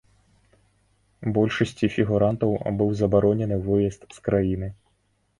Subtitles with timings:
[1.35, 4.71] Большасці фігурантаў быў забаронены выезд з краіны.